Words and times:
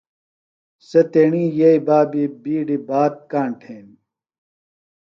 سےۡ 0.87 1.07
تیݨی 1.11 1.43
یئی 1.57 1.77
بابی 1.87 2.23
بِیڈیۡ 2.41 2.83
بات 2.87 3.13
کاݨ 3.31 3.49
تھینِم۔ 3.61 3.89